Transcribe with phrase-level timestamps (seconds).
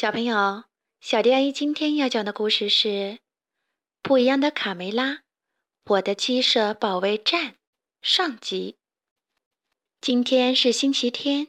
[0.00, 0.62] 小朋友，
[1.00, 2.88] 小迪阿姨今天要讲的故事是
[4.00, 5.22] 《不一样的卡梅拉：
[5.86, 7.50] 我的鸡舍保卫战》
[8.00, 8.76] 上集。
[10.00, 11.48] 今天是星期天，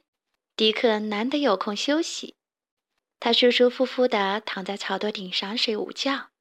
[0.55, 2.33] 迪克难得有空休息，
[3.19, 6.31] 他舒舒服服地躺在草垛顶上睡午觉，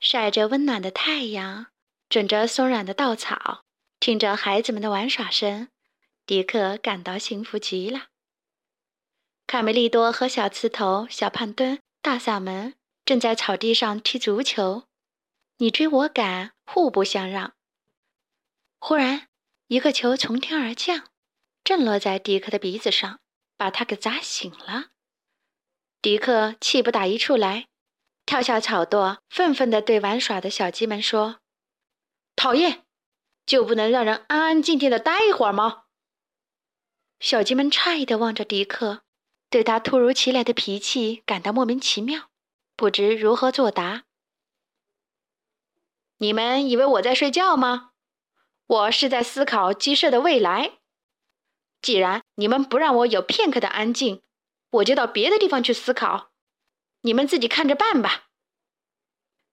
[0.00, 1.68] 晒着温暖的太阳，
[2.08, 3.62] 枕着松软的稻草，
[4.00, 5.68] 听着孩子们的玩耍声，
[6.26, 8.08] 迪克感到幸福极了。
[9.52, 12.72] 卡梅利多和小刺头、小胖墩、大嗓门
[13.04, 14.84] 正在草地上踢足球，
[15.58, 17.52] 你追我赶，互不相让。
[18.78, 19.28] 忽然，
[19.66, 21.10] 一个球从天而降，
[21.62, 23.20] 正落在迪克的鼻子上，
[23.58, 24.86] 把他给砸醒了。
[26.00, 27.66] 迪克气不打一处来，
[28.24, 31.40] 跳下草垛，愤愤地对玩耍的小鸡们说
[32.34, 32.86] ：“讨厌，
[33.44, 35.82] 就不能让人安安静静的待一会儿吗？”
[37.20, 39.02] 小鸡们诧异地望着迪克。
[39.52, 42.30] 对他突如其来的脾气感到莫名其妙，
[42.74, 44.04] 不知如何作答。
[46.16, 47.90] 你们以为我在睡觉吗？
[48.66, 50.78] 我是在思考鸡舍的未来。
[51.82, 54.22] 既然你们不让我有片刻的安静，
[54.70, 56.30] 我就到别的地方去思考。
[57.02, 58.28] 你们自己看着办吧。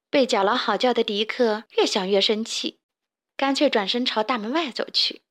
[0.10, 2.80] 被搅了好觉的迪克越想越生气，
[3.36, 5.24] 干脆转身朝大门外走去。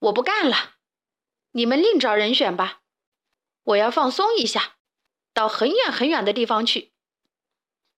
[0.00, 0.74] 我不干了，
[1.52, 2.78] 你们另找人选吧。
[3.70, 4.76] 我要放松一下，
[5.32, 6.92] 到很远很远的地方去。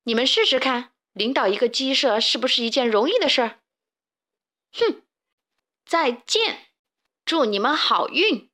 [0.05, 3.61] 你们试试看，领导一个鸡舍是不是一件容易的事儿？
[4.73, 5.03] 哼！
[5.85, 6.71] 再见，
[7.25, 8.51] 祝你们好运，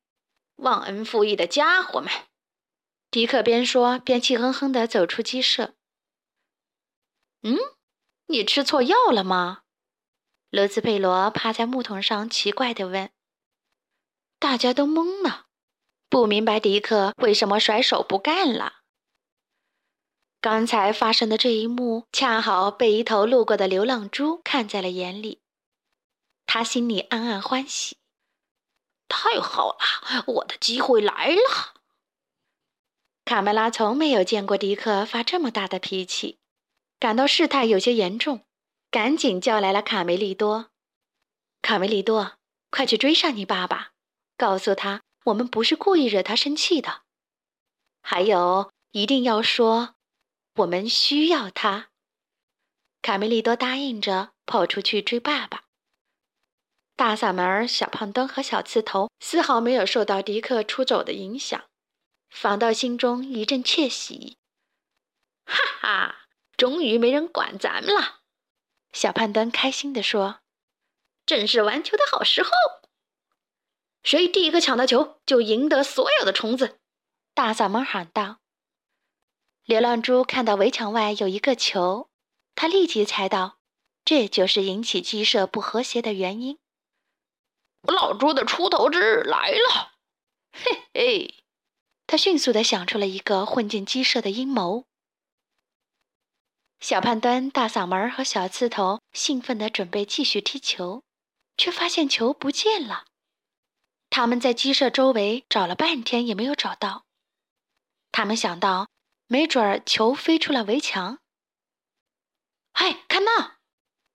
[0.56, 2.10] 忘恩负义的家伙们！
[3.10, 5.74] 迪克边说边气哼哼地走出鸡舍。
[7.42, 7.56] 嗯，
[8.26, 9.62] 你吃错药了吗？
[10.50, 13.10] 罗斯佩罗趴在木桶上，奇怪地问。
[14.38, 15.47] 大家都懵了。
[16.08, 18.74] 不明白迪克为什么甩手不干了。
[20.40, 25.42] 刚才发生的这一幕，恰好被一头路过的流浪猪看在了眼里。
[26.46, 27.98] 他心里暗暗欢喜
[29.08, 31.74] ：“太好了，我的机会来了！”
[33.26, 36.38] 卡梅拉从没有见过迪克发这么大的脾气，
[36.98, 38.46] 感到事态有些严重，
[38.90, 40.70] 赶紧叫来了卡梅利多。
[41.60, 42.38] 卡梅利多，
[42.70, 43.90] 快去追上你爸爸，
[44.38, 45.02] 告诉他。
[45.28, 47.02] 我们不是故意惹他生气的，
[48.00, 49.94] 还有一定要说，
[50.56, 51.90] 我们需要他。
[53.02, 55.64] 卡梅利多答应着，跑出去追爸爸。
[56.96, 61.68] 大嗓门、小胖墩和小刺头丝毫没有受到迪克出走的影响，
[62.30, 64.38] 反倒心中一阵窃喜。
[65.44, 68.20] 哈哈，终于没人管咱们了！
[68.92, 70.40] 小胖墩开心地说
[71.26, 72.50] ：“正是玩球的好时候。”
[74.02, 76.78] 谁第一个抢到球，就赢得所有的虫子！
[77.34, 78.38] 大嗓门喊道。
[79.64, 82.08] 流浪猪看到围墙外有一个球，
[82.54, 83.58] 他立即猜到，
[84.04, 86.58] 这就是引起鸡舍不和谐的原因。
[87.82, 89.92] 老猪的出头之日来了！
[90.52, 91.34] 嘿嘿，
[92.06, 94.86] 他迅速地想出了一个混进鸡舍的阴谋。
[96.80, 101.02] 小胖墩、大嗓门和小刺头兴奋地准备继续踢球，
[101.56, 103.04] 却发现球不见了。
[104.10, 107.04] 他们在鸡舍周围找了半天也没有找到，
[108.10, 108.88] 他们想到，
[109.26, 111.20] 没准儿球飞出了围墙。
[112.72, 113.58] 嗨，看那！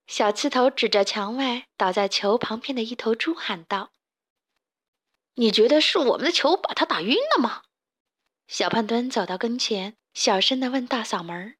[0.05, 3.93] 小刺头指着墙外倒在球旁边的一头猪喊道
[5.35, 7.63] ：“你觉得是我们的球把他打晕了吗？”
[8.47, 11.55] 小胖墩走到跟前，小声地问大嗓门。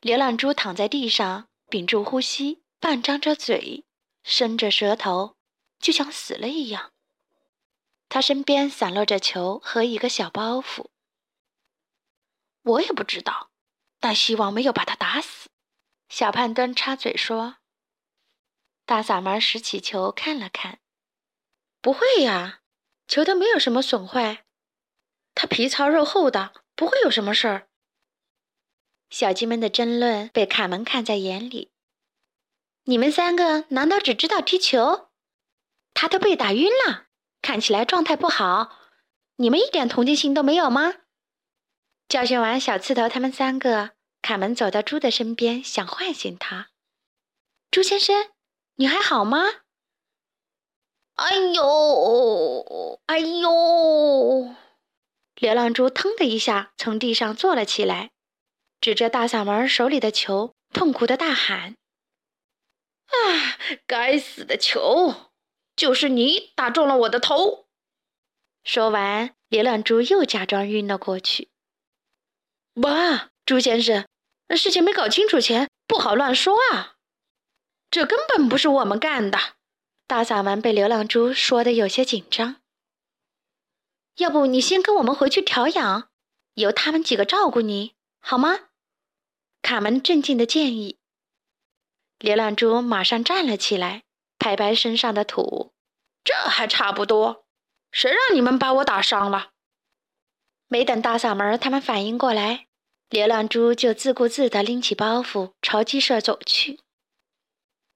[0.00, 3.84] 流浪猪躺在地上，屏住呼吸，半张着嘴，
[4.24, 5.37] 伸着舌头。
[5.78, 6.92] 就像死了一样。
[8.08, 10.86] 他身边散落着球和一个小包袱。
[12.62, 13.50] 我也不知道，
[14.00, 15.50] 但希望没有把他打死。
[16.08, 17.56] 小胖墩插嘴说
[18.86, 20.80] ：“大嗓门拾起球看了看，
[21.82, 22.62] 不会呀，
[23.06, 24.46] 球都没有什么损坏，
[25.34, 27.68] 它皮糙肉厚的，不会有什么事儿。”
[29.10, 31.72] 小鸡们的争论被卡门看在眼里。
[32.84, 35.07] 你们三个难道只知道踢球？
[36.00, 37.06] 他都被打晕了，
[37.42, 38.78] 看起来状态不好。
[39.34, 40.94] 你们一点同情心都没有吗？
[42.08, 46.68] 教训完小刺头他们三个，卡门走到猪的身边，想唤醒他。
[47.72, 48.30] 猪先生，
[48.76, 49.42] 你还好吗？
[51.14, 54.54] 哎呦，哎呦！
[55.34, 58.12] 流浪猪腾的一下从地上坐了起来，
[58.80, 61.74] 指着大嗓门手里的球，痛苦的大喊
[63.10, 63.58] ：“啊，
[63.88, 65.27] 该死的球！”
[65.78, 67.68] 就是你打中了我的头。
[68.64, 71.50] 说完，流浪猪又假装晕了过去。
[72.82, 74.04] 哇，朱先生，
[74.56, 76.96] 事情没搞清楚前不好乱说啊！
[77.90, 79.38] 这根本不是我们干的。
[80.08, 82.56] 大嗓门被流浪猪说的有些紧张。
[84.16, 86.10] 要不你先跟我们回去调养，
[86.54, 88.70] 由他们几个照顾你，好吗？
[89.62, 90.96] 卡门镇静的建议。
[92.18, 94.02] 流浪猪马上站了起来，
[94.48, 95.74] 拍拍身上的土。
[96.24, 97.46] 这还差不多。
[97.90, 99.50] 谁让你们把我打伤了？
[100.68, 102.66] 没等大嗓门他们反应过来，
[103.10, 106.80] 流浪猪就自顾自地拎起包袱朝鸡舍走去。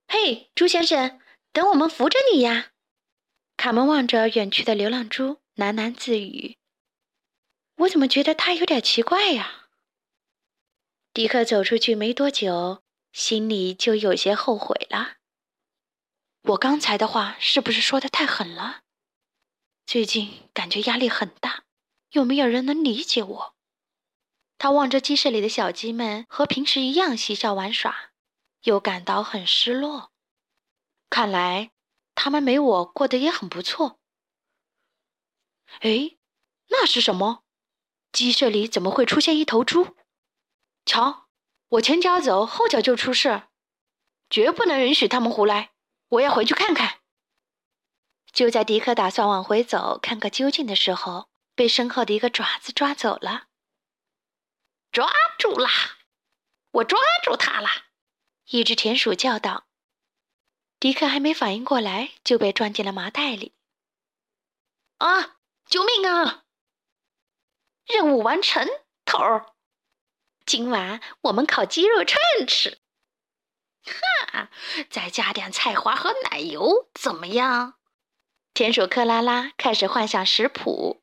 [0.09, 1.21] 嘿，猪先生，
[1.53, 2.73] 等我们扶着你呀！
[3.57, 6.59] 卡门望着远去的流浪猪，喃喃自语
[7.77, 9.69] ：“我怎么觉得他有点奇怪呀？”
[11.15, 12.83] 迪克走出去没多久，
[13.13, 15.17] 心里就有些后悔了。
[16.43, 18.83] 我刚才的话是不是说的太狠了？
[19.87, 21.63] 最近感觉压力很大，
[22.11, 23.55] 有没有人能理解我？
[24.59, 28.11] 他望着鸡舍里的小鸡们和平时一样嬉笑玩耍，
[28.63, 30.11] 又感到很失落。
[31.09, 31.71] 看来
[32.17, 34.01] 他们没我过得也很不错。
[35.81, 36.17] 哎，
[36.71, 37.45] 那是什么？
[38.11, 39.97] 鸡舍里怎么会出现一头猪？
[40.85, 41.29] 瞧，
[41.69, 43.45] 我前脚走，后脚就出事，
[44.29, 45.72] 绝不能允许他们胡来！
[46.13, 47.01] 我要回去看看。
[48.33, 53.49] 就在迪克打算往回走，看个究竟的时候，被身后的一个爪子抓走了。
[54.91, 55.71] 抓住啦！
[56.73, 57.69] 我抓住他了！
[58.47, 59.67] 一只田鼠叫道。
[60.79, 63.55] 迪克还没反应过来，就被装进了麻袋里。
[64.99, 65.39] 啊！
[65.67, 66.45] 救命啊！
[67.87, 68.69] 任务完成，
[69.07, 69.55] 头儿。
[70.45, 72.82] 今晚我们烤鸡肉串吃。
[73.85, 74.51] 哈，
[74.91, 77.75] 再加点菜花和奶油，怎么样？
[78.55, 81.03] 田鼠克拉拉开始幻想食谱。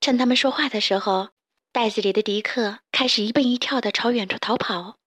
[0.00, 1.30] 趁他们说话的时候，
[1.72, 4.98] 袋子里的迪克开始一蹦一跳的朝远处逃跑。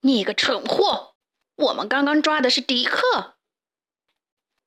[0.00, 1.16] 你个蠢货！
[1.54, 3.36] 我们刚刚抓的是迪克。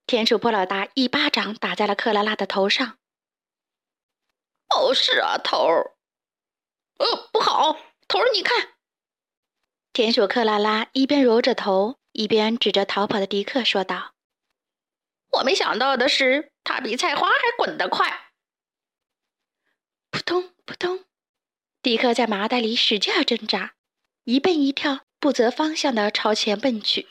[0.06, 3.00] 田鼠波老大一巴掌打在了克拉拉的头上。
[4.69, 5.97] 哦，是啊，头儿。
[7.00, 7.73] 呃，不好，
[8.07, 8.75] 头儿，你看。
[9.95, 14.13] 田鼠克拉拉一边揉着头，一边指着逃跑的迪克说道。
[15.30, 18.33] 我没想到的是，他比菜花还滚得快。
[20.09, 21.06] 扑通扑通，
[21.81, 23.75] 迪克在麻袋里使劲挣扎，
[24.25, 27.07] 一蹦一跳，不择方向的朝前奔去。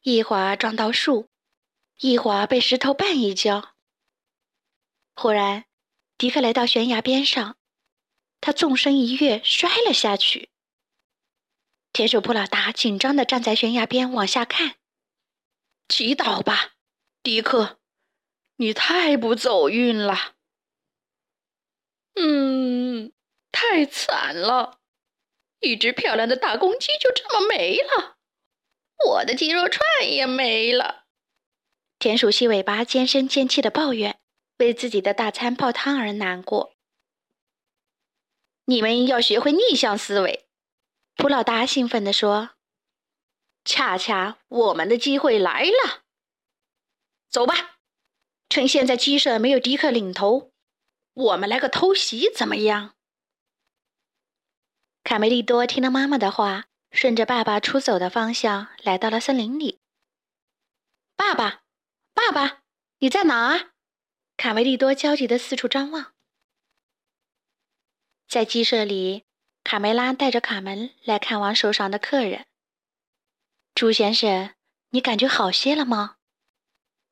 [0.00, 1.28] 一会儿撞到树，
[1.98, 3.76] 一会儿被石头绊一跤。
[5.14, 5.66] 忽然，
[6.18, 7.56] 迪克来到悬崖边上，
[8.40, 10.48] 他纵身一跃，摔了下去。
[11.92, 14.76] 田鼠普老大紧张的站在悬崖边往下看，
[15.88, 16.72] 祈祷吧。
[17.22, 17.78] 迪克，
[18.56, 20.34] 你太不走运了。
[22.14, 23.12] 嗯，
[23.52, 24.80] 太惨了，
[25.60, 28.16] 一只漂亮的大公鸡就这么没了，
[29.10, 31.04] 我的鸡肉串也没了。
[31.98, 34.18] 田鼠细尾巴尖声尖气的抱怨，
[34.56, 36.74] 为自己的大餐泡汤而难过。
[38.64, 40.46] 你们要学会逆向思维，
[41.16, 42.50] 普老大兴奋地说
[43.64, 46.04] ：“恰恰我们的机会来了。”
[47.28, 47.78] 走吧，
[48.48, 50.52] 趁现在鸡舍没有迪克领头，
[51.14, 52.94] 我们来个偷袭怎么样？
[55.04, 59.80] 卡梅利多听了妈妈的话，顺着爸爸出走的方向来到了森林里。
[61.16, 61.62] 爸爸，
[62.12, 62.62] 爸爸，
[62.98, 63.72] 你在哪？
[64.36, 66.14] 卡梅利多焦急的四处张望。
[68.28, 69.24] 在鸡舍里，
[69.64, 72.46] 卡梅拉带着卡门来看望受伤的客人。
[73.74, 74.54] 朱先生，
[74.90, 76.16] 你感觉好些了吗？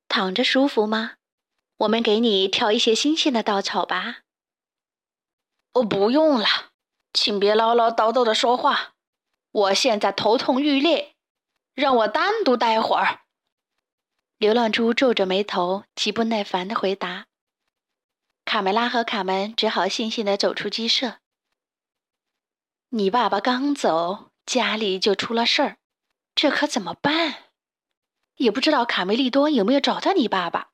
[0.09, 1.15] 躺着舒服吗？
[1.79, 4.19] 我们给你挑一些新鲜的稻草吧。
[5.73, 6.47] 哦，不用了，
[7.13, 8.95] 请别唠唠叨叨的说话。
[9.53, 11.15] 我现在头痛欲裂，
[11.75, 13.21] 让我单独待会儿。
[14.37, 17.27] 流浪猪皱着眉头，极不耐烦的回答。
[18.45, 21.20] 卡梅拉和卡门只好悻悻的走出鸡舍。
[22.93, 25.79] 你爸爸刚走，家里就出了事儿，
[26.35, 27.53] 这可怎么办？
[28.35, 30.73] 也不知道卡梅利多有没有找到你爸爸。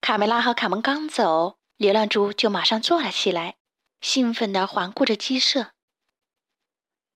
[0.00, 3.56] 卡梅拉和卡门刚走，流浪猪就马上坐了起来，
[4.00, 5.72] 兴奋地环顾着鸡舍。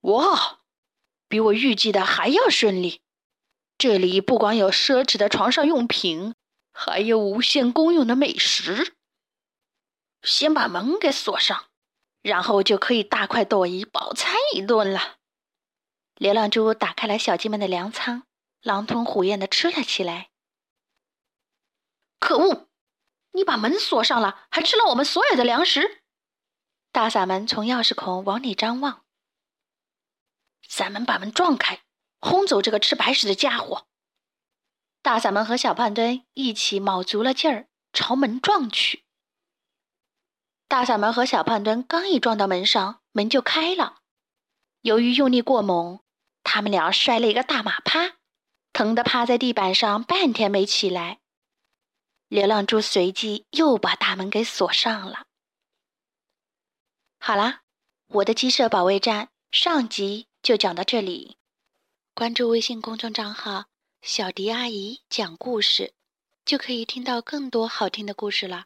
[0.01, 0.59] 哇，
[1.29, 3.03] 比我预计的还要顺利！
[3.79, 6.35] 这里不光有奢侈的床上用品，
[6.73, 8.97] 还有无限公用的美食。
[10.25, 11.67] 先把门给锁上，
[12.23, 15.19] 然后就可以大快朵颐，饱餐一顿了。
[16.17, 18.25] 流浪猪打开了小鸡们的粮仓。
[18.63, 20.31] 狼吞虎咽的吃了起来。
[22.21, 22.69] 可恶！
[23.33, 26.05] 你把门锁上了，还吃了我们所有的粮食。
[26.93, 29.05] 大嗓门从钥匙孔往里张望。
[30.69, 31.83] 咱们把门撞开，
[32.21, 33.89] 轰走这个吃白食的家伙。
[35.03, 39.02] 大嗓门和小胖墩一起卯足了劲儿朝门撞去。
[40.73, 43.99] 大嗓门和小胖墩刚一撞到门上，门就开了。
[44.81, 46.01] 由于用力过猛，
[46.43, 48.17] 他们俩摔了一个大马趴，
[48.73, 51.21] 疼得趴在地板上半天没起来。
[52.29, 55.27] 流浪猪随即又把大门给锁上了。
[57.19, 57.65] 好啦，
[58.07, 61.37] 我的鸡舍保卫战上集就讲到这里。
[62.15, 63.67] 关注微信公众账号
[64.01, 65.93] “小迪阿姨讲故事”，
[66.47, 68.65] 就可以听到更多好听的故事了。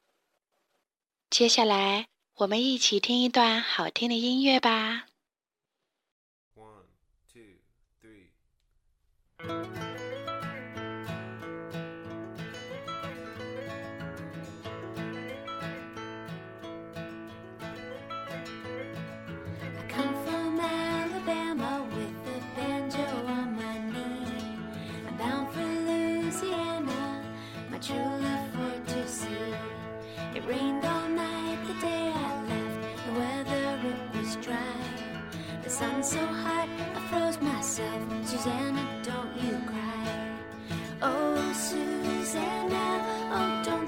[1.29, 2.07] 接下来，
[2.37, 5.07] 我们一起听一段好听的音乐吧。
[6.55, 6.87] One,
[7.33, 7.59] two,
[8.01, 8.31] three.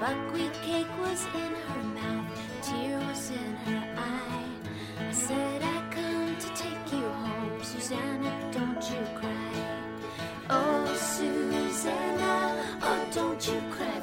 [0.00, 2.26] buckwheat cake was in her mouth,
[2.62, 4.48] tear was in her eye.
[4.98, 9.52] I said, I come to take you home, Susanna, don't you cry.
[10.48, 13.99] Oh, Susanna, oh, don't you cry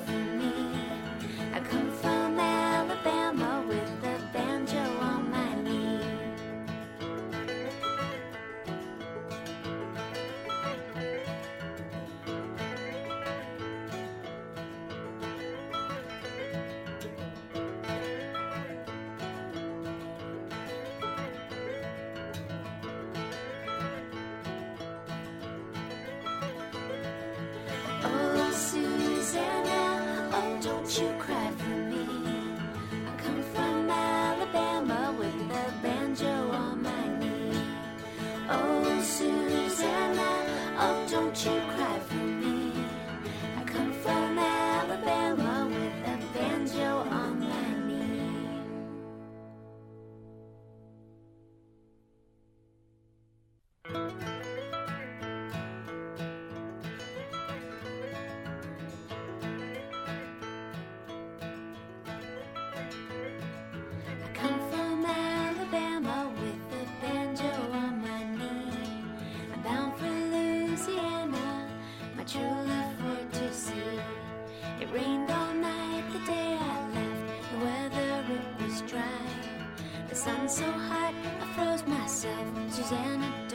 [80.48, 82.48] so hot, I froze myself.
[82.72, 83.47] Susanna,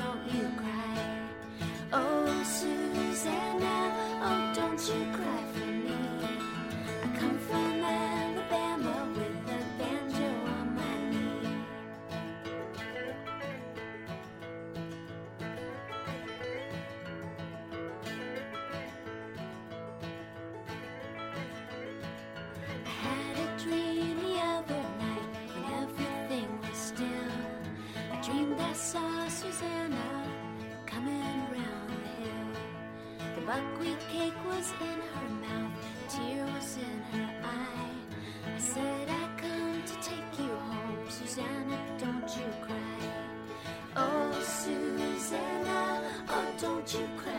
[33.46, 35.72] buckwheat cake was in her mouth,
[36.06, 37.90] a tear was in her eye.
[38.54, 43.00] I said, I come to take you home, Susanna, don't you cry.
[43.96, 47.31] Oh, Susanna, oh, don't you cry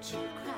[0.00, 0.49] to cry.